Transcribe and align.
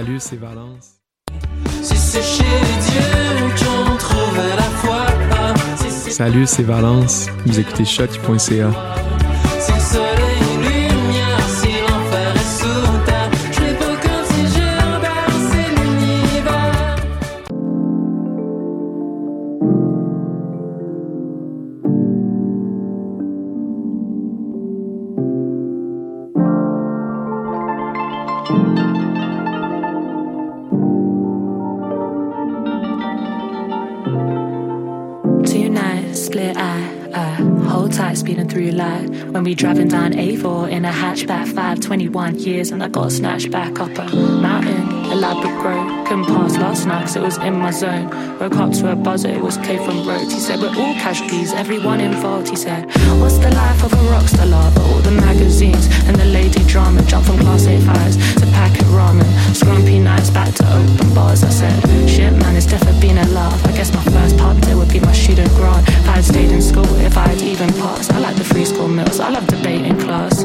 Salut, 0.00 0.18
c'est 0.18 0.36
Valence. 0.36 0.94
Salut, 6.08 6.46
c'est 6.46 6.62
Valence. 6.62 7.26
Vous 7.44 7.60
écoutez 7.60 7.84
choc.ca. 7.84 8.70
driving 39.60 39.88
down 39.88 40.12
A4 40.14 40.70
in 40.70 40.86
a 40.86 40.90
hatchback, 40.90 41.44
521 41.44 42.38
years, 42.38 42.70
and 42.70 42.82
I 42.82 42.88
got 42.88 43.12
snatched 43.12 43.50
back 43.50 43.78
up 43.78 43.90
a 43.90 44.16
mountain. 44.16 44.88
Elaborate 45.12 45.60
growth, 45.60 45.99
couldn't 46.10 46.26
pass 46.26 46.58
last 46.58 46.86
night 46.88 47.02
'cause 47.02 47.14
it 47.14 47.22
was 47.22 47.36
in 47.38 47.56
my 47.56 47.70
zone. 47.70 48.10
Woke 48.40 48.56
up 48.56 48.72
to 48.72 48.90
a 48.90 48.96
buzzer, 48.96 49.28
it 49.28 49.40
was 49.40 49.56
K 49.58 49.76
from 49.76 50.04
Road. 50.08 50.26
He 50.36 50.40
said, 50.40 50.60
We're 50.60 50.74
all 50.82 50.94
casualties, 50.94 51.52
everyone 51.52 52.00
involved. 52.00 52.48
He 52.48 52.56
said, 52.56 52.82
What's 53.20 53.38
the 53.38 53.50
life 53.62 53.80
of 53.84 53.92
a 53.92 54.02
rockstar 54.12 54.50
lover? 54.50 54.80
All 54.80 55.02
the 55.08 55.12
magazines 55.12 55.86
and 56.08 56.16
the 56.16 56.24
lady 56.24 56.64
drama, 56.64 57.02
jump 57.02 57.26
from 57.26 57.38
class 57.38 57.64
8 57.68 57.82
fives 57.82 58.16
to 58.40 58.46
packet 58.58 58.88
ramen. 58.96 59.30
Scrumpy 59.52 60.02
nights 60.02 60.30
back 60.30 60.52
to 60.54 60.64
open 60.78 61.14
bars. 61.14 61.44
I 61.44 61.50
said, 61.50 61.78
Shit, 62.10 62.32
man, 62.40 62.56
it's 62.56 62.66
definitely 62.66 63.00
been 63.00 63.18
a 63.18 63.28
laugh. 63.28 63.64
I 63.68 63.70
guess 63.70 63.94
my 63.94 64.02
first 64.14 64.36
pub 64.36 64.60
day 64.62 64.74
would 64.74 64.92
be 64.92 64.98
my 64.98 65.12
student 65.12 65.54
grant. 65.54 65.86
If 65.88 66.08
I 66.08 66.12
had 66.18 66.24
stayed 66.24 66.50
in 66.50 66.62
school, 66.62 66.92
if 67.08 67.16
I 67.16 67.28
had 67.28 67.40
even 67.40 67.72
passed. 67.74 68.12
I 68.12 68.18
like 68.18 68.34
the 68.34 68.48
free 68.52 68.64
school 68.64 68.88
meals, 68.88 69.20
I 69.20 69.28
love 69.28 69.46
debating 69.46 69.96
class. 69.96 70.44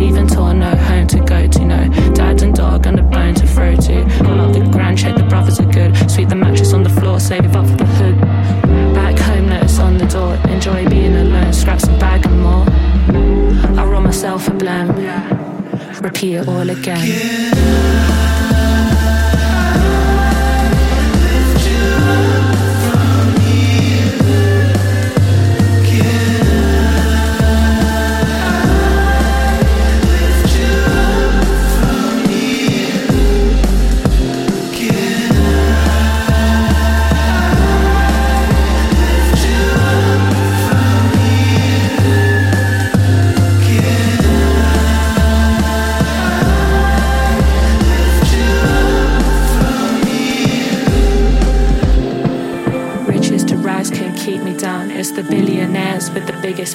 Leaving 0.00 0.26
till 0.26 0.44
I 0.44 0.54
know 0.54 0.74
home 0.74 1.06
to 1.08 1.18
go 1.18 1.46
to, 1.46 1.64
no. 1.64 1.80
Dad 2.14 2.40
and 2.42 2.54
dog 2.54 2.86
and 2.86 2.98
a 2.98 3.02
bone 3.02 3.34
to 3.34 3.46
throw 3.46 3.76
to. 3.76 3.96
Pull 4.24 4.40
up 4.40 4.52
the 4.54 4.60
grand, 4.74 5.01
check 5.02 5.16
the 5.16 5.24
brothers 5.24 5.58
are 5.58 5.72
good. 5.72 5.92
Sweep 6.10 6.28
the 6.28 6.36
mattress 6.36 6.72
on 6.72 6.82
the 6.84 6.88
floor, 6.88 7.18
save 7.18 7.44
it 7.44 7.56
up 7.56 7.66
for 7.66 7.76
the 7.76 7.84
hood. 7.84 8.20
Back 8.94 9.18
home, 9.18 9.48
notice 9.48 9.78
on 9.80 9.98
the 9.98 10.06
door. 10.06 10.34
Enjoy 10.52 10.88
being 10.88 11.16
alone, 11.16 11.52
scraps 11.52 11.84
and 11.84 11.98
bag 11.98 12.24
and 12.24 12.40
more. 12.40 12.64
I 13.80 13.84
roll 13.84 14.00
myself 14.00 14.46
a 14.48 14.52
blame. 14.52 14.88
Repeat 16.00 16.34
it 16.36 16.48
all 16.48 16.70
again. 16.70 17.00
Riches 17.00 18.21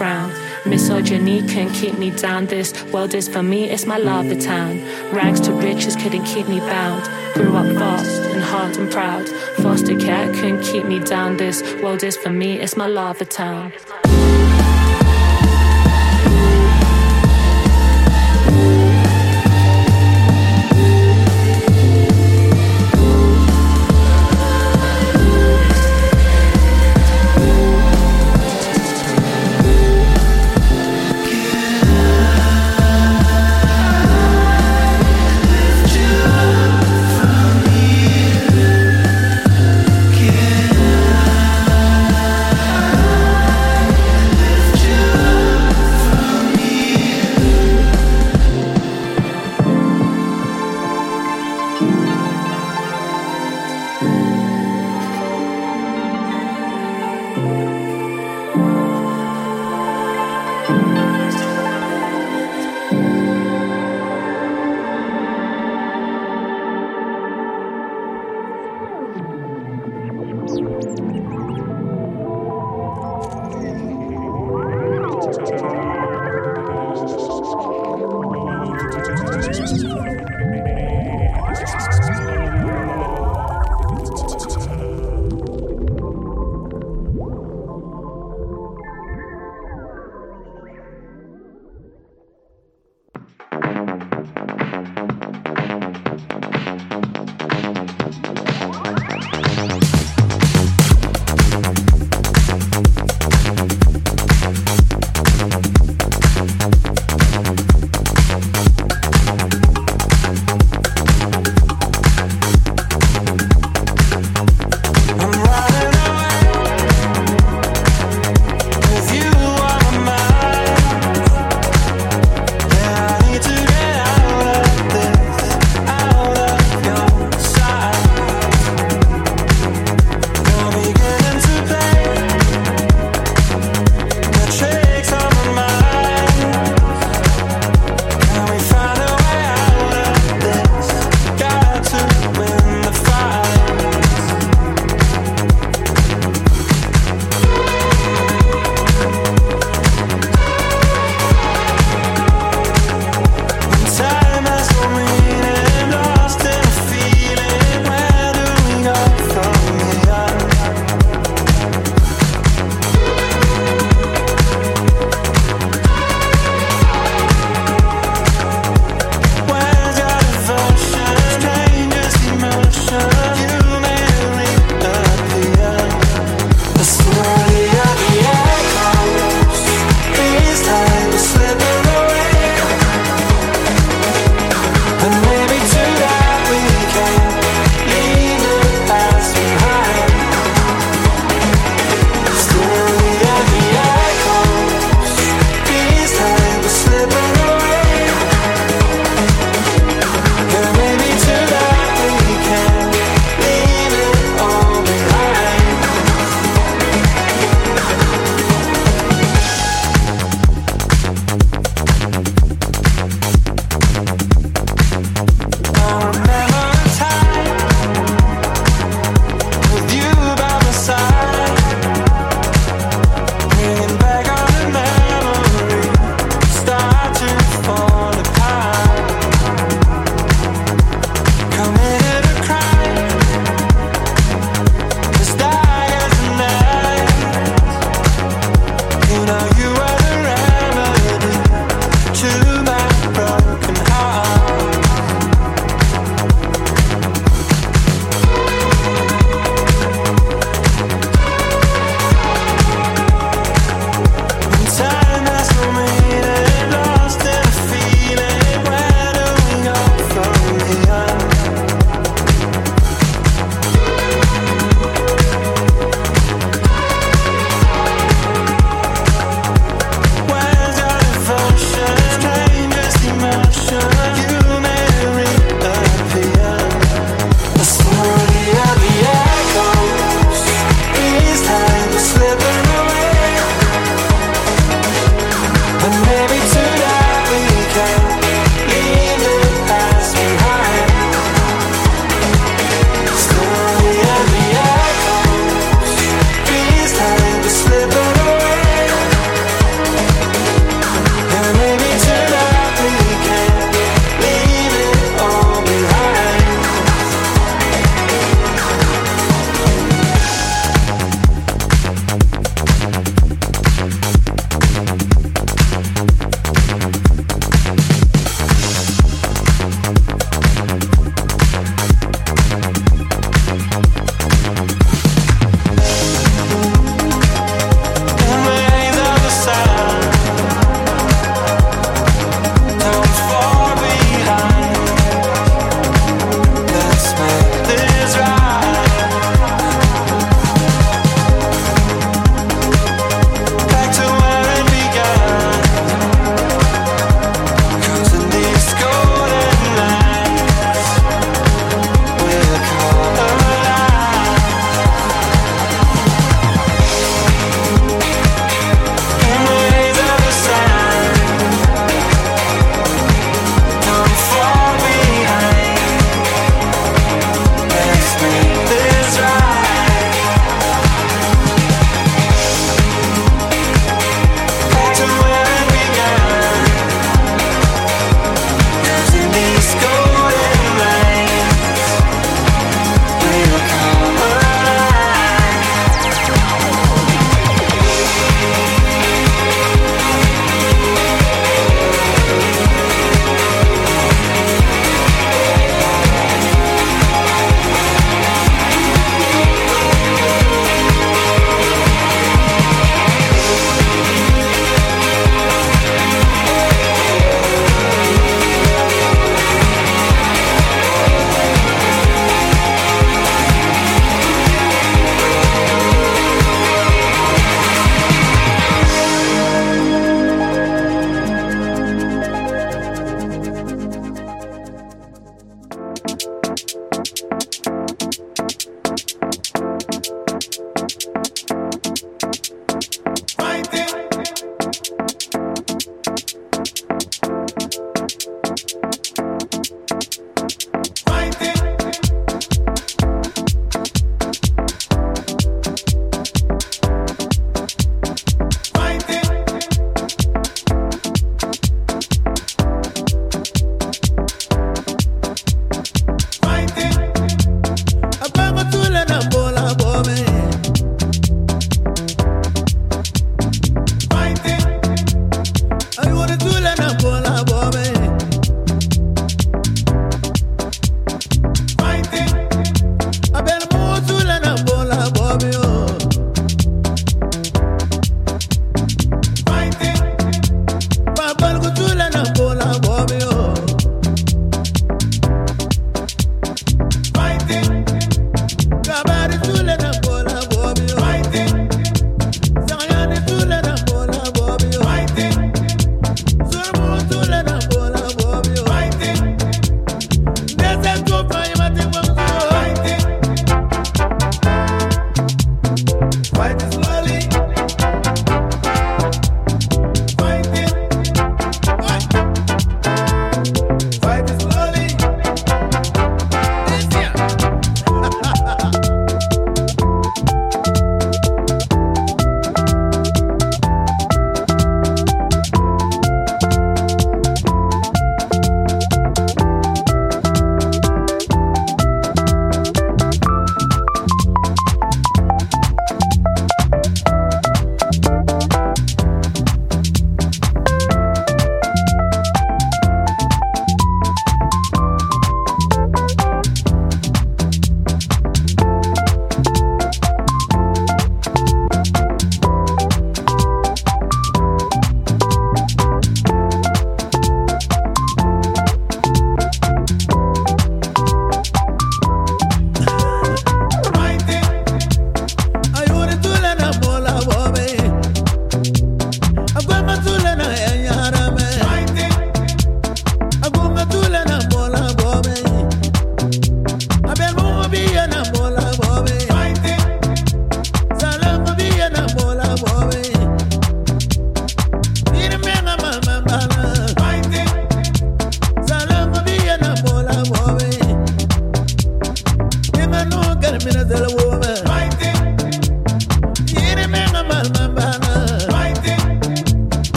frown. 0.00 0.32
Misogyny 0.64 1.46
can 1.46 1.68
keep 1.74 1.98
me 1.98 2.10
down. 2.10 2.46
This 2.46 2.72
world 2.84 3.12
is 3.12 3.28
for 3.28 3.42
me, 3.42 3.68
it's 3.68 3.84
my 3.84 3.98
the 4.30 4.34
town. 4.34 4.80
Rags 5.12 5.40
to 5.42 5.52
riches 5.52 5.94
couldn't 5.94 6.24
keep 6.24 6.48
me 6.48 6.58
bound. 6.60 7.04
Grew 7.34 7.54
up 7.54 7.66
fast 7.76 8.22
and 8.32 8.42
hard 8.42 8.78
and 8.78 8.90
proud. 8.90 9.28
Foster 9.62 9.98
care 9.98 10.32
couldn't 10.32 10.62
keep 10.62 10.86
me 10.86 11.00
down. 11.00 11.36
This 11.36 11.62
world 11.82 12.02
is 12.02 12.16
for 12.16 12.30
me, 12.30 12.58
it's 12.58 12.78
my 12.78 12.86
the 13.18 13.26
town. 13.26 13.74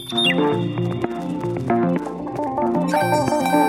Thank 0.00 0.12
you. 3.52 3.67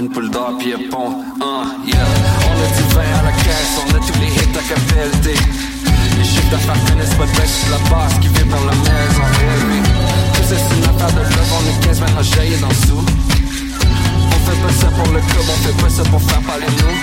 Une 0.00 0.08
poule 0.08 0.30
d'or 0.30 0.56
puis 0.58 0.72
pont. 0.88 1.12
Uh, 1.40 1.66
yeah. 1.84 1.96
On 2.48 2.56
a 2.56 2.68
du 2.76 2.84
vin 2.94 3.10
à 3.20 3.22
la 3.22 3.32
caisse, 3.32 3.74
on 3.84 3.90
a 3.94 3.98
tous 3.98 4.18
les 4.20 4.28
hits 4.28 4.56
à 4.56 4.62
capelleté. 4.64 5.34
Les 6.16 6.24
chiffres 6.24 6.50
d'affaires 6.50 6.80
connaissent 6.88 7.14
pas 7.14 7.26
de 7.26 7.46
sur 7.46 7.70
la 7.70 7.80
base 7.90 8.18
qui 8.20 8.28
vit 8.28 8.48
dans 8.48 8.64
la 8.64 8.72
maison. 8.72 9.24
Baby. 9.36 9.78
Tout 10.32 10.42
ça 10.48 10.56
c'est 10.56 10.76
une 10.76 10.84
affaire 10.84 11.12
de 11.12 11.20
love, 11.20 11.52
on 11.52 11.68
est 11.68 11.86
15 11.86 12.00
maintenant 12.00 12.22
jaillir 12.22 12.60
dans 12.60 12.68
le 12.68 12.74
sous. 12.74 13.04
On 14.32 14.38
fait 14.46 14.60
pas 14.62 14.72
ça 14.80 14.86
pour 14.88 15.12
le 15.12 15.20
club, 15.20 15.44
on 15.52 15.58
fait 15.68 15.82
pas 15.82 15.90
ça 15.90 16.02
pour 16.04 16.22
faire 16.22 16.40
parler 16.48 16.66
de 16.66 16.82
nous. 16.82 16.98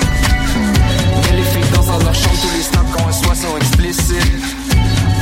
Mais 1.21 1.38
les 1.38 1.43
filles 1.53 1.69
dansent 1.73 1.88
dans 1.88 2.03
leur 2.03 2.15
chambre, 2.15 2.38
tous 2.41 2.57
les 2.57 2.63
snaps 2.63 2.91
qu'on 2.93 3.03
reçoit 3.03 3.36
sont 3.36 3.57
explicites. 3.57 4.31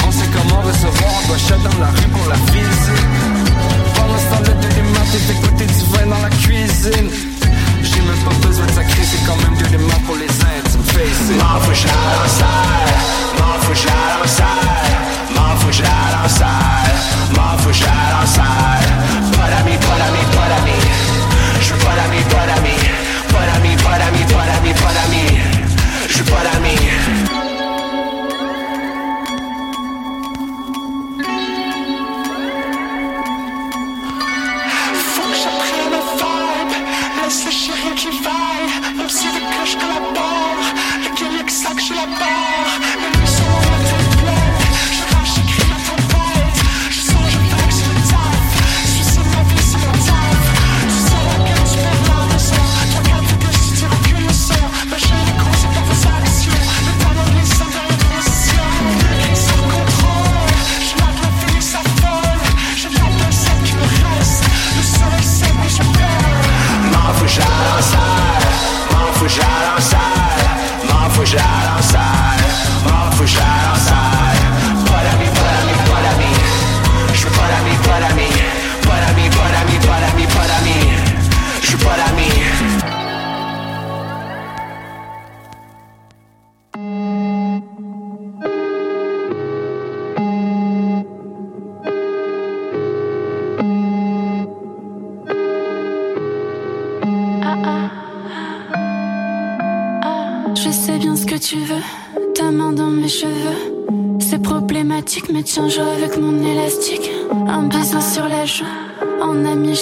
On 0.08 0.12
sait 0.12 0.30
comment 0.32 0.62
recevoir, 0.62 1.12
on 1.12 1.28
doit 1.28 1.58
dans 1.60 1.80
la 1.80 1.92
rue 1.92 2.08
pour 2.08 2.28
la 2.30 2.40
visite. 2.56 3.06
Pendant 3.96 4.20
ce 4.20 4.28
temps-là, 4.32 4.54
mains, 4.94 5.08
t'es 5.12 5.34
goûter 5.44 5.66
du 5.66 5.84
vin 5.92 6.06
dans 6.08 6.22
la 6.22 6.30
cuisine. 6.30 7.35
Zimmer 7.86 8.18
fulfills 8.26 8.60
with 8.60 8.74
sacrifice, 8.74 9.26
call 9.28 9.38
him 9.46 9.54
dirty 9.58 9.78
mouth, 9.78 10.04
pull 10.08 10.16
his 10.18 10.42
hands 10.42 10.74
and 10.76 10.86
face 10.90 11.30
it. 11.30 11.38
Mouthwash 11.38 11.86
out 11.86 12.16
outside, 12.22 12.98
mouthwash 13.38 13.86
out 13.86 14.12
outside, 14.20 14.96
mouthwash 15.38 15.82
out 15.86 16.14
outside, 16.22 16.98
mouthwash 17.38 17.86
out 17.86 18.14
outside. 18.20 18.90
Put 19.38 19.52
at 19.54 19.64
me, 19.66 19.76
put 19.78 20.02
at 20.02 20.12
me, 20.16 20.22
put 20.34 20.52
at 20.58 20.64
me. 20.66 20.78
para 21.62 21.76
put 21.78 21.98
para 22.02 22.10
me, 22.10 22.20
put 22.26 22.50
at 22.50 22.62
me, 22.66 22.74
para 23.30 23.54
at 23.54 23.62
para 23.62 24.10
put 24.12 24.22
para 24.34 24.58
me, 24.64 24.72
para 24.74 25.04
at 25.06 25.10
para 25.10 26.24
put 26.26 26.46
at 26.50 26.62
para 26.62 26.62
Je. 26.66 27.45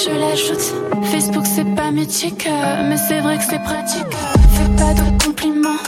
Je 0.04 0.10
l'ajoute. 0.10 1.06
Facebook, 1.12 1.46
c'est 1.46 1.76
pas 1.76 1.92
mythique, 1.92 2.48
euh, 2.48 2.90
mais 2.90 2.98
c'est 2.98 3.22
vrai 3.22 3.38
que 3.38 3.44
c'est 3.44 3.62
pratique. 3.64 4.06
Fais 4.56 4.70
pas 4.76 4.94
de 4.94 5.24
compliments, 5.24 5.80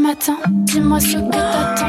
matin, 0.00 0.36
dis-moi 0.48 0.98
ce 1.00 1.16
que 1.16 1.30
t'attends. 1.30 1.86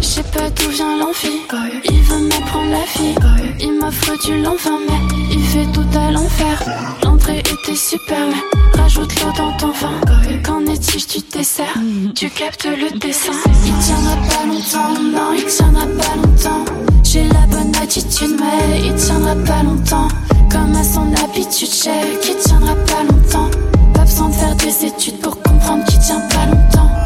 Je 0.00 0.06
sais 0.06 0.22
pas 0.22 0.48
d'où 0.50 0.70
vient 0.70 0.96
l'envie, 0.98 1.40
il 1.84 2.02
veut 2.02 2.18
me 2.18 2.46
prendre 2.46 2.70
la 2.70 2.84
vie. 2.96 3.14
Il 3.60 3.78
m'offre 3.78 4.12
du 4.24 4.40
l'envin, 4.40 4.78
mais 4.88 5.16
il 5.32 5.42
fait 5.42 5.66
tout 5.72 5.86
à 5.98 6.10
l'enfer. 6.12 6.62
L'entrée 7.02 7.38
était 7.40 7.74
super, 7.74 8.18
mais 8.28 8.80
rajoute 8.80 9.12
l'eau 9.20 9.32
dans 9.36 9.56
ton 9.56 9.72
vin. 9.72 10.00
Qu'en 10.44 10.64
est-il 10.66 11.06
du 11.06 11.26
dessert 11.30 11.74
Tu 12.14 12.30
captes 12.30 12.66
le 12.66 12.96
dessin. 12.98 13.32
Il 13.66 13.74
tiendra 13.84 14.16
pas 14.16 14.46
longtemps, 14.46 15.00
non, 15.00 15.32
il 15.36 15.44
tiendra 15.44 15.86
pas 15.86 16.16
longtemps. 16.16 16.64
J'ai 17.02 17.24
la 17.24 17.46
bonne 17.50 17.74
attitude, 17.82 18.36
mais 18.38 18.86
il 18.86 18.94
tiendra 18.94 19.34
pas 19.34 19.62
longtemps. 19.62 20.08
Comme 20.50 20.74
à 20.76 20.84
son 20.84 21.12
habitude, 21.24 21.68
check, 21.68 21.94
il 22.28 22.36
tiendra 22.36 22.74
pas 22.74 23.02
longtemps. 23.02 23.50
Pas 23.94 24.04
besoin 24.04 24.28
de 24.28 24.34
faire 24.34 24.54
des 24.56 24.84
études 24.86 25.18
pour 25.20 25.40
comprendre 25.42 25.84
qu'il 25.86 25.98
tient 25.98 26.20
pas 26.20 26.46
longtemps. 26.46 26.97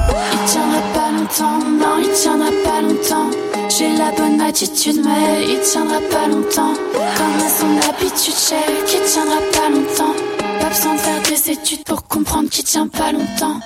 Il 0.45 0.49
tiendra 0.49 0.81
pas 0.93 1.13
longtemps, 1.13 1.59
non, 1.59 1.99
il 2.03 2.11
tiendra 2.11 2.51
pas 2.65 2.81
longtemps. 2.83 3.31
J'ai 3.69 3.97
la 3.97 4.11
bonne 4.11 4.41
attitude, 4.41 5.01
mais 5.05 5.47
il 5.49 5.61
tiendra 5.61 6.01
pas 6.11 6.27
longtemps. 6.27 6.75
Comme 6.93 7.47
à 7.47 7.49
son 7.49 7.89
habitude, 7.89 8.35
check, 8.35 8.59
il 8.93 9.09
tiendra 9.09 9.37
pas 9.53 9.69
longtemps. 9.69 10.15
Pas 10.61 10.69
besoin 10.69 10.95
de 10.95 10.99
faire 10.99 11.23
des 11.23 11.51
études 11.53 11.85
pour 11.85 12.09
comprendre 12.09 12.51
qu'il 12.51 12.65
tient 12.65 12.89
pas 12.89 13.13
longtemps. 13.13 13.61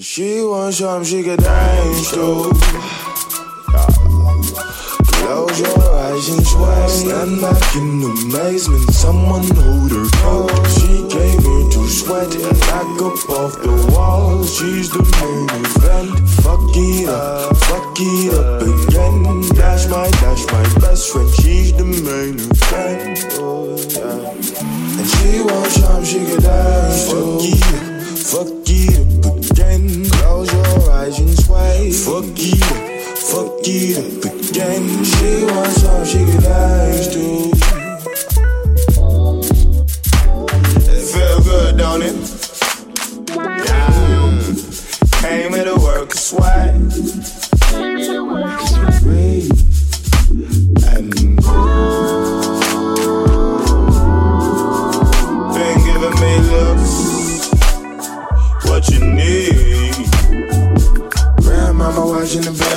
She 0.00 0.42
wants 0.42 0.78
something 0.78 1.04
she 1.04 1.22
could 1.22 1.38
dance 1.38 2.10
to. 2.10 2.50
Close 5.22 5.60
your 5.60 5.94
eyes 5.94 6.28
and 6.30 6.44
sway. 6.44 6.88
Stand 6.88 7.40
back 7.40 7.76
in 7.76 8.02
amazement. 8.02 8.90
Someone 8.90 9.44
hold 9.54 9.92
her 9.92 10.06
close. 10.18 10.80
She 10.80 11.06
came 11.08 11.40
here 11.40 11.70
to 11.70 11.88
sweat. 11.88 12.28
Back 12.66 12.90
up 13.00 13.30
off 13.30 13.54
the 13.62 13.92
wall. 13.94 14.42
She's 14.44 14.90
the 14.90 14.98
main 14.98 15.48
event. 15.62 16.28
Fuck 16.42 16.74
it 16.74 17.08
up, 17.08 17.56
fuck 17.56 17.96
it 18.00 18.34
up 18.34 18.62
again. 18.62 19.42
Dash 19.54 19.86
my, 19.86 20.10
dash 20.10 20.44
my 20.50 20.80
best 20.80 21.12
friend. 21.12 21.30
She's 21.36 21.72
the 21.72 21.84
main 21.84 22.34
event. 22.40 23.26
Oh, 23.38 23.78
yeah. 23.78 24.32
And 24.98 25.08
she 25.08 25.40
wants 25.40 25.74
something 25.80 26.04
she 26.04 26.18
could 26.26 26.42
dance 26.42 27.08
to. 27.10 27.38
Fuck 28.24 28.48
it 28.66 29.24
up 29.24 29.28
again. 29.28 29.43
Close 30.10 30.52
your 30.52 30.90
eyes 30.90 31.18
and 31.18 31.38
sway. 31.38 31.90
Fuck 31.92 32.24
it 32.36 32.62
up, 32.62 33.18
fuck 33.18 33.60
it 33.64 33.98
up 33.98 34.24
again. 34.50 35.04
She 35.04 35.44
wants 35.44 35.82
something 35.82 36.06
she 36.06 36.24
could 36.24 36.42
dance 36.42 37.08
to. 37.14 37.24
It 40.92 41.04
feel 41.12 41.38
good, 41.42 41.78
don't 41.78 42.02
it? 42.02 42.16
Yeah. 43.36 43.90
Came 45.20 45.52
here 45.52 45.64
to 45.64 45.76
work 45.76 46.14
a 46.14 46.18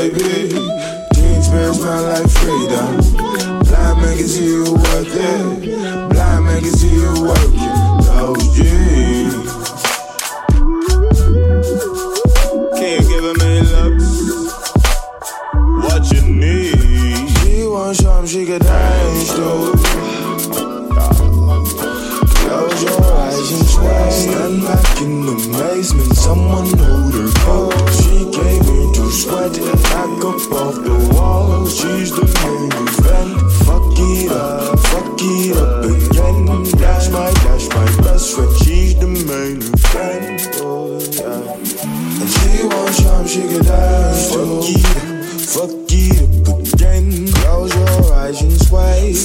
baby. 0.09 0.59
Teen 1.13 1.41
spirit 1.41 1.73
smell 1.75 2.03
like 2.03 2.29
freedom. 2.29 2.96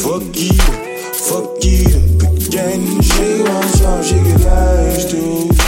Fuck 0.02 0.22
it 0.34 0.60
up, 0.62 1.14
fuck 1.14 1.58
it 1.62 1.94
up 1.94 2.48
again. 2.48 3.00
She 3.02 3.42
wants 3.44 3.78
something 3.78 4.02
she 4.02 4.32
could 4.32 4.42
dance 4.42 5.04
to. 5.12 5.61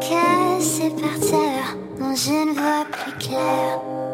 Cassés 0.00 0.90
par 0.90 1.18
terre, 1.20 1.76
non 1.98 2.14
je 2.14 2.32
ne 2.32 2.52
vois 2.52 2.84
plus 2.90 3.12
clair. 3.18 4.05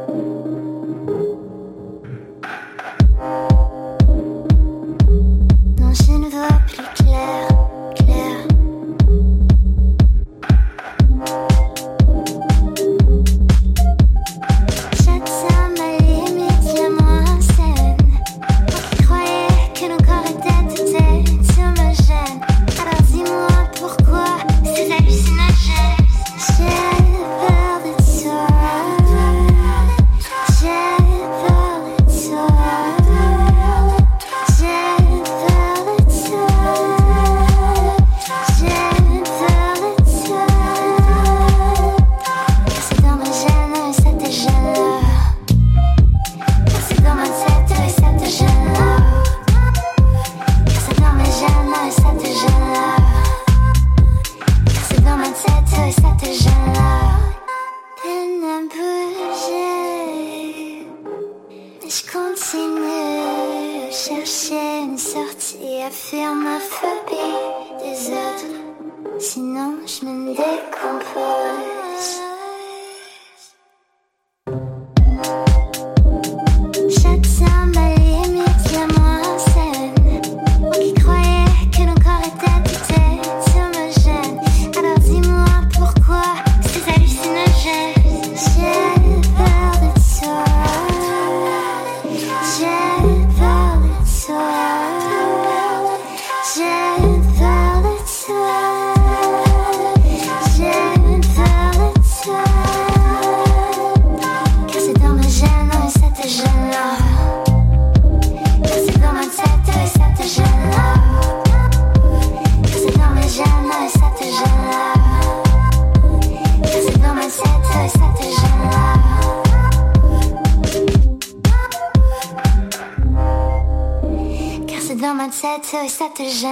Et 126.21 126.29
ça 126.29 126.49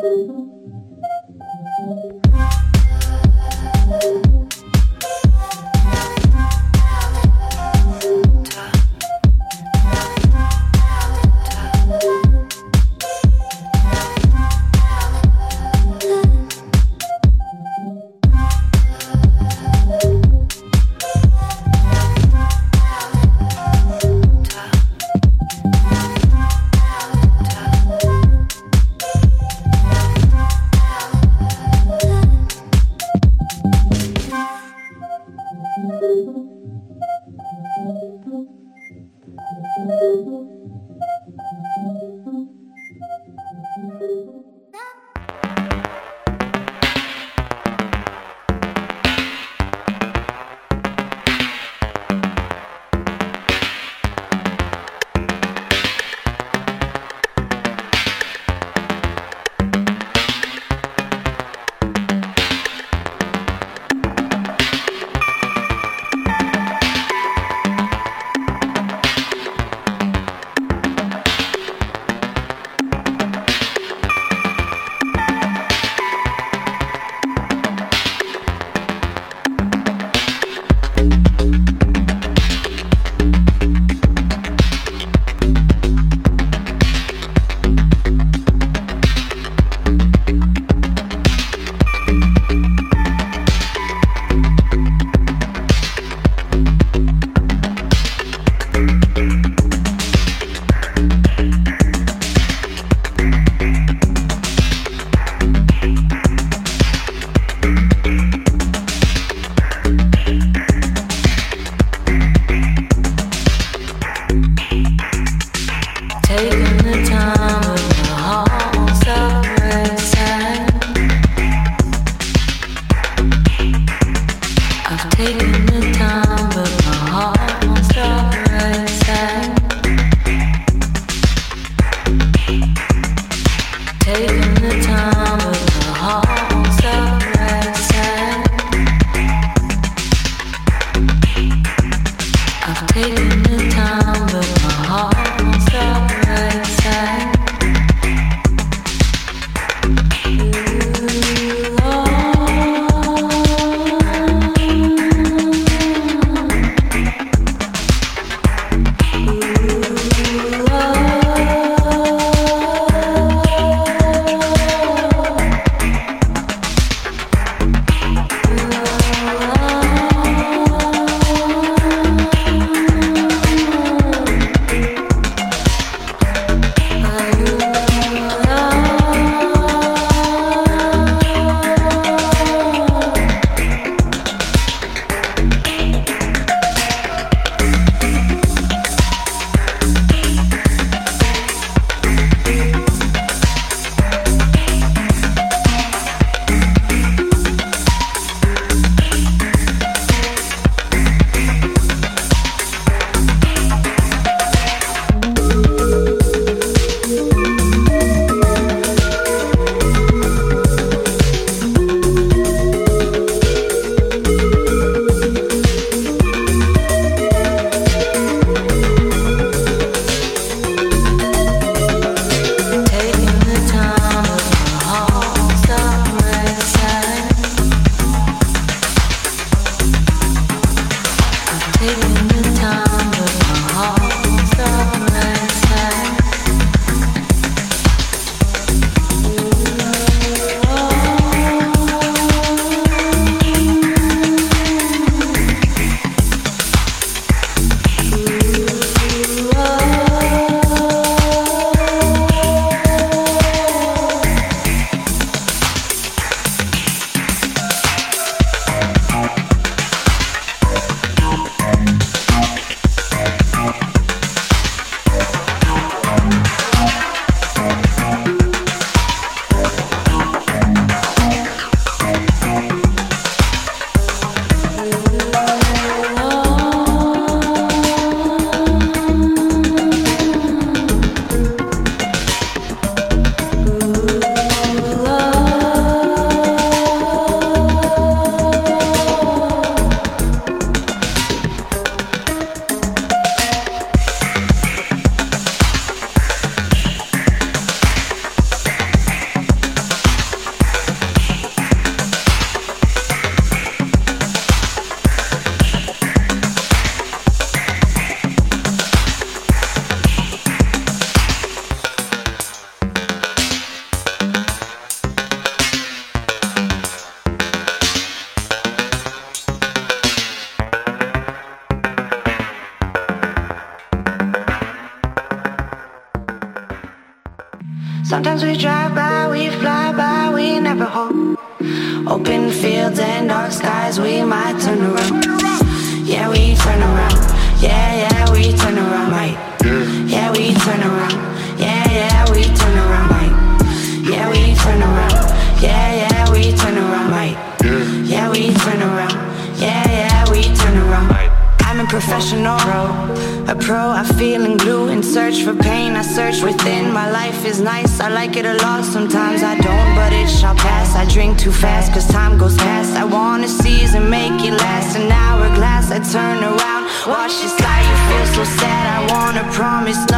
te 0.00 0.61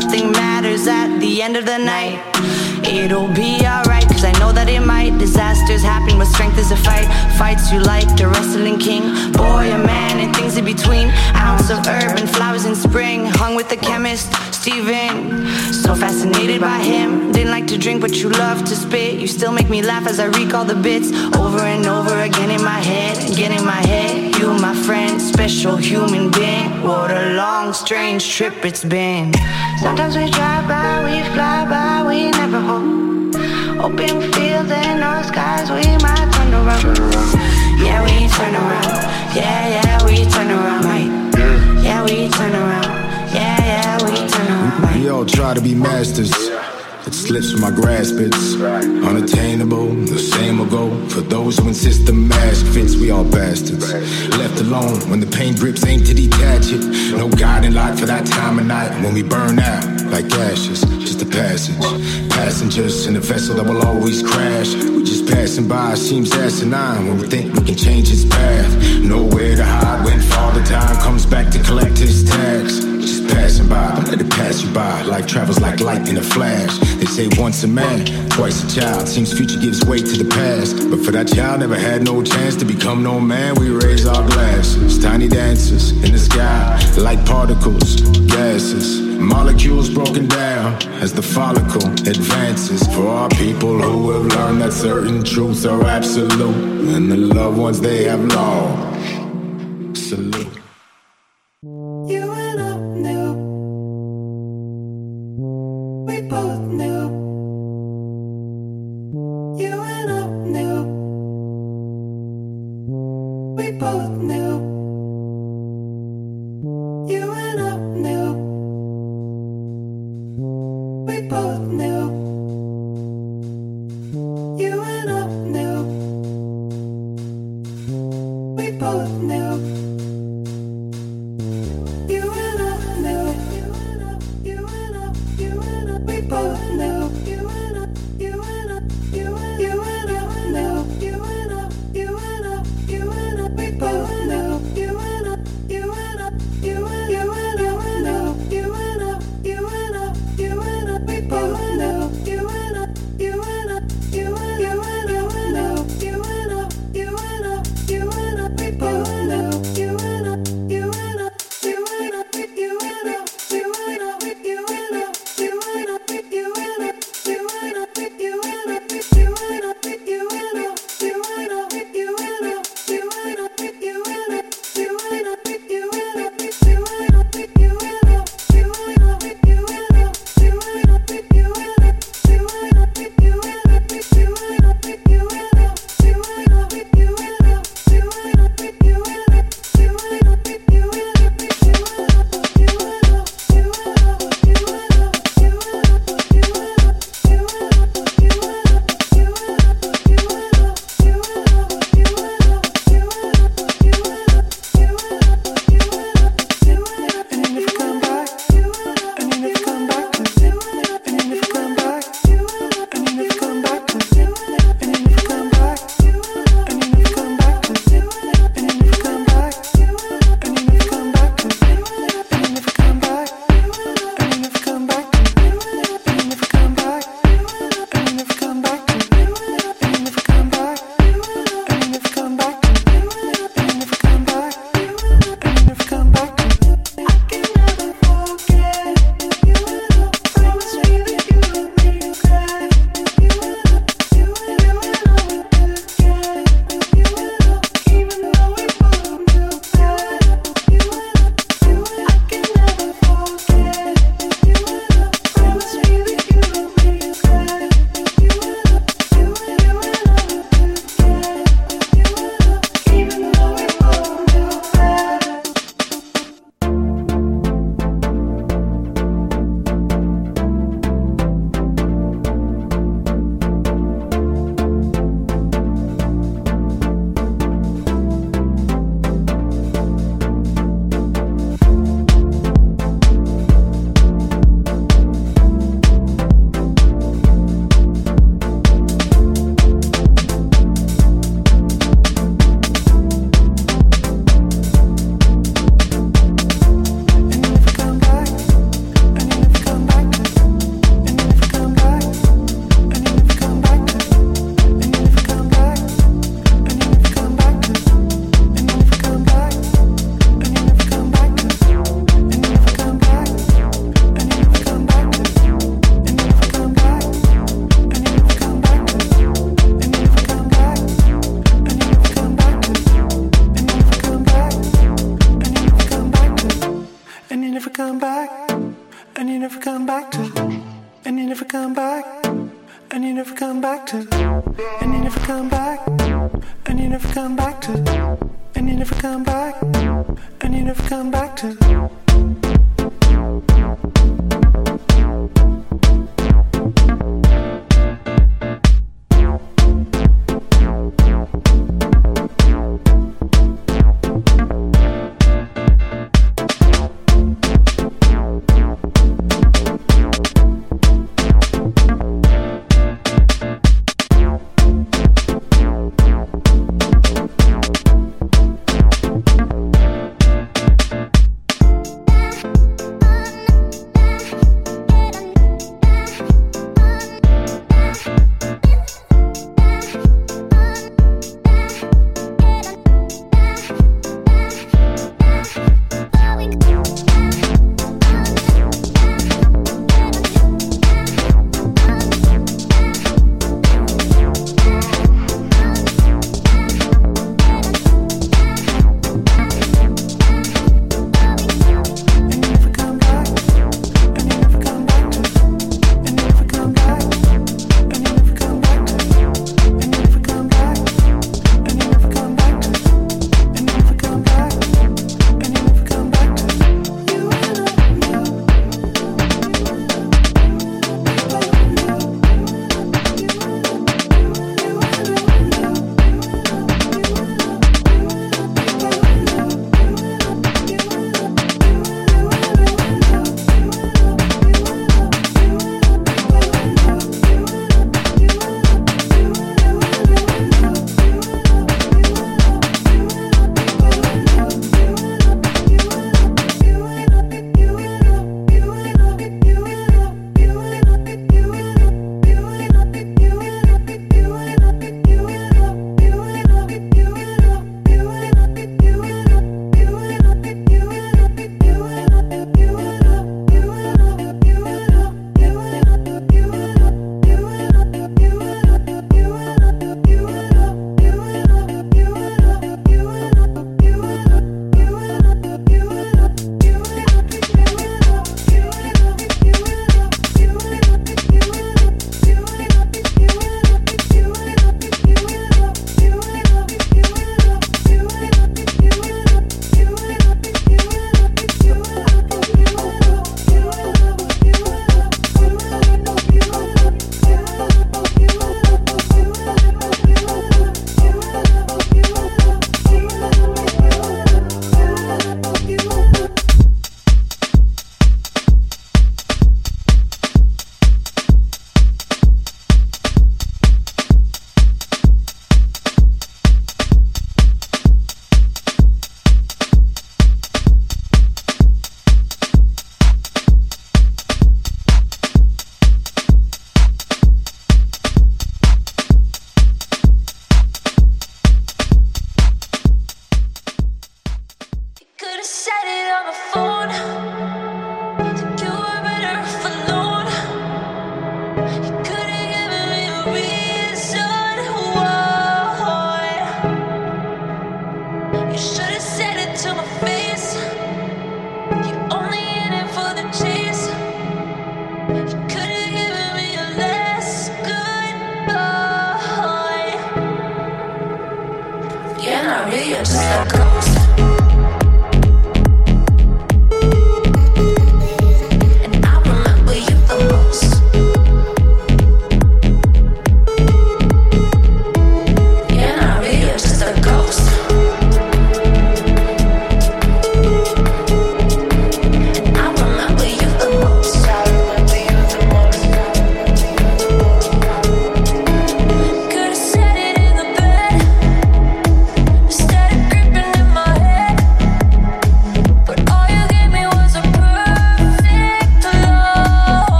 nothing 0.00 0.30
matters 0.30 0.86
at 0.86 1.18
the 1.18 1.42
end 1.42 1.56
of 1.56 1.66
the 1.66 1.76
night. 1.76 2.22
It'll 2.86 3.32
be 3.34 3.58
alright, 3.66 4.06
cause 4.06 4.22
I 4.22 4.30
know 4.38 4.52
that 4.52 4.68
it 4.68 4.80
might. 4.80 5.18
Disasters 5.18 5.82
happen, 5.82 6.16
but 6.18 6.26
strength 6.26 6.56
is 6.56 6.70
a 6.70 6.76
fight. 6.76 7.08
Fights 7.36 7.72
you 7.72 7.80
like, 7.80 8.06
the 8.16 8.28
wrestling 8.28 8.78
king. 8.78 9.02
Boy, 9.32 9.64
a 9.74 9.80
man, 9.92 10.20
and 10.22 10.30
things 10.36 10.56
in 10.56 10.64
between. 10.64 11.10
Ounce 11.34 11.68
of 11.70 11.84
herb 11.84 12.16
and 12.16 12.30
flowers 12.30 12.64
in 12.64 12.76
spring. 12.76 13.26
Hung 13.26 13.56
with 13.56 13.68
the 13.68 13.76
chemist, 13.76 14.32
Steven. 14.54 15.14
So 15.72 15.96
fascinated 15.96 16.60
by 16.60 16.78
him. 16.78 17.32
Didn't 17.32 17.50
like 17.50 17.66
to 17.66 17.76
drink, 17.76 18.00
but 18.00 18.14
you 18.20 18.28
love 18.28 18.60
to 18.70 18.76
spit. 18.76 19.18
You 19.18 19.26
still 19.26 19.52
make 19.52 19.68
me 19.68 19.82
laugh 19.82 20.06
as 20.06 20.20
I 20.20 20.26
recall 20.26 20.64
the 20.64 20.76
bits. 20.76 21.10
Over 21.36 21.62
and 21.74 21.84
over 21.86 22.20
again 22.20 22.50
in 22.50 22.62
my 22.62 22.80
head, 22.90 23.16
again 23.32 23.50
in 23.50 23.64
my 23.64 23.82
head. 23.92 24.36
You, 24.38 24.54
my 24.54 24.74
friend, 24.86 25.20
special 25.20 25.76
human 25.76 26.30
being. 26.30 26.68
What 26.82 27.10
a 27.10 27.34
long, 27.34 27.72
strange 27.72 28.22
trip 28.36 28.64
it's 28.64 28.84
been. 28.84 29.32
Sometimes 29.80 30.16
we 30.16 30.28
drive 30.30 30.66
by, 30.66 31.04
we 31.04 31.22
fly 31.34 31.64
by, 31.64 32.02
we 32.08 32.30
never 32.32 32.60
hope. 32.60 33.36
Open 33.80 34.20
fields 34.32 34.70
and 34.72 35.00
dark 35.00 35.24
skies, 35.24 35.70
we 35.70 35.82
might 36.02 36.32
turn 36.32 36.52
around. 36.52 36.98
Yeah, 37.78 38.02
we 38.02 38.26
turn 38.28 38.54
around. 38.56 39.36
Yeah, 39.36 39.68
yeah, 39.76 40.04
we 40.04 40.24
turn 40.28 40.50
around. 40.50 40.84
Right. 40.84 41.84
Yeah, 41.84 42.02
we 42.02 42.28
turn 42.28 42.54
around. 42.54 42.86
Yeah, 43.32 43.58
yeah, 43.70 43.98
we 44.02 44.28
turn 44.28 44.48
around. 44.48 44.82
Right. 44.82 45.00
We 45.00 45.08
all 45.10 45.24
try 45.24 45.54
to 45.54 45.60
be 45.60 45.74
masters. 45.76 46.57
Slips 47.18 47.50
from 47.50 47.60
my 47.62 47.72
grasp, 47.72 48.14
it's 48.18 48.54
unattainable. 48.54 49.88
The 49.88 50.18
same 50.18 50.58
will 50.58 50.66
go 50.66 50.88
for 51.08 51.20
those 51.20 51.58
who 51.58 51.66
insist 51.68 52.06
the 52.06 52.12
mask 52.12 52.64
fits. 52.66 52.94
We 52.94 53.10
all 53.10 53.24
bastards. 53.24 53.92
Left 54.38 54.60
alone 54.60 55.10
when 55.10 55.18
the 55.18 55.26
pain 55.26 55.54
grips, 55.56 55.84
aim 55.84 56.04
to 56.04 56.14
detach 56.14 56.70
it. 56.70 56.80
No 57.18 57.28
guiding 57.28 57.74
light 57.74 57.98
for 57.98 58.06
that 58.06 58.24
time 58.24 58.60
of 58.60 58.66
night 58.66 58.90
when 59.02 59.14
we 59.14 59.22
burn 59.24 59.58
out 59.58 59.84
like 60.12 60.30
ashes. 60.32 60.80
Just 61.04 61.20
a 61.20 61.26
passage. 61.26 61.76
Passengers 62.30 63.06
in 63.06 63.16
a 63.16 63.20
vessel 63.20 63.56
that 63.56 63.64
will 63.64 63.84
always 63.84 64.22
crash. 64.22 64.74
We 64.74 65.02
just 65.02 65.28
passing 65.28 65.66
by, 65.68 65.96
seems 65.96 66.32
asinine 66.32 67.08
when 67.08 67.18
we 67.18 67.26
think 67.26 67.52
we 67.52 67.64
can 67.64 67.76
change 67.76 68.10
its 68.10 68.24
path. 68.24 69.02
Nowhere 69.02 69.56
to 69.56 69.64
hide 69.64 70.04
when 70.04 70.20
father 70.20 70.64
time 70.64 70.96
comes 71.02 71.26
back 71.26 71.50
to 71.50 71.58
collect 71.64 71.98
his 71.98 72.24
tax. 72.24 72.87
Passing 73.28 73.68
by, 73.68 73.94
don't 73.94 74.08
let 74.08 74.20
it 74.20 74.30
pass 74.30 74.62
you 74.62 74.72
by. 74.72 75.02
Life 75.02 75.26
travels 75.26 75.60
like 75.60 75.80
light 75.80 76.08
in 76.08 76.16
a 76.16 76.22
flash. 76.22 76.78
They 76.98 77.06
say 77.06 77.28
once 77.36 77.62
a 77.64 77.68
man, 77.68 78.06
twice 78.28 78.62
a 78.64 78.80
child. 78.80 79.08
Seems 79.08 79.32
future 79.32 79.58
gives 79.58 79.84
way 79.84 79.98
to 79.98 80.22
the 80.22 80.28
past. 80.28 80.76
But 80.90 81.04
for 81.04 81.10
that 81.12 81.28
child, 81.28 81.60
never 81.60 81.78
had 81.78 82.02
no 82.02 82.22
chance 82.22 82.56
to 82.56 82.64
become 82.64 83.02
no 83.02 83.20
man. 83.20 83.54
We 83.56 83.70
raise 83.70 84.06
our 84.06 84.26
glasses, 84.26 84.98
tiny 85.02 85.28
dancers 85.28 85.92
in 85.92 86.12
the 86.12 86.18
sky, 86.18 86.80
like 86.98 87.24
particles, 87.26 88.00
gases. 88.26 89.00
Molecules 89.18 89.90
broken 89.90 90.28
down 90.28 90.80
as 91.02 91.12
the 91.12 91.22
follicle 91.22 91.86
advances. 92.08 92.86
For 92.94 93.08
our 93.08 93.28
people 93.30 93.80
who 93.80 94.10
have 94.12 94.26
learned 94.26 94.62
that 94.62 94.72
certain 94.72 95.24
truths 95.24 95.66
are 95.66 95.82
absolute, 95.84 96.94
and 96.94 97.10
the 97.10 97.16
loved 97.16 97.58
ones 97.58 97.80
they 97.80 98.04
have 98.04 98.24
lost. 98.24 99.17